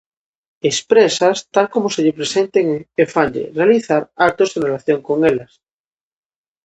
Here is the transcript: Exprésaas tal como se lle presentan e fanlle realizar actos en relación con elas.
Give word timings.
Exprésaas 0.69 1.39
tal 1.55 1.67
como 1.73 1.87
se 1.93 2.03
lle 2.03 2.17
presentan 2.19 2.65
e 3.01 3.03
fanlle 3.13 3.43
realizar 3.59 4.01
actos 4.27 4.49
en 4.51 4.61
relación 4.67 4.99
con 5.07 5.17
elas. 5.31 5.51